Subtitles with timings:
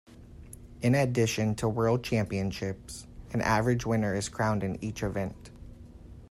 [0.81, 5.51] In addition to world championships, an average winner is crowned in each event.